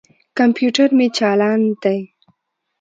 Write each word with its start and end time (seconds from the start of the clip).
کمپیوټر 0.37 0.89
مې 0.97 1.07
چالاند 1.17 1.67
دي. 1.83 1.99